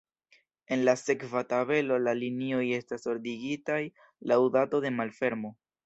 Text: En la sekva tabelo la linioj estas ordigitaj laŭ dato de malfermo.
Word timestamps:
En 0.75 0.79
la 0.87 0.95
sekva 1.01 1.43
tabelo 1.51 1.99
la 2.07 2.15
linioj 2.23 2.65
estas 2.81 3.07
ordigitaj 3.15 3.81
laŭ 4.33 4.41
dato 4.59 4.85
de 4.89 4.99
malfermo. 5.01 5.59